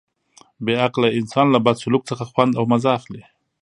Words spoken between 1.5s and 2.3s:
له بد سلوک څخه